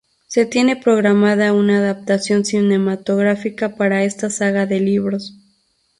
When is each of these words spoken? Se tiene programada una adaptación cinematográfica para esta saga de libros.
Se 0.25 0.47
tiene 0.47 0.75
programada 0.77 1.53
una 1.53 1.77
adaptación 1.77 2.43
cinematográfica 2.43 3.75
para 3.75 4.03
esta 4.03 4.31
saga 4.31 4.65
de 4.65 4.79
libros. 4.79 5.35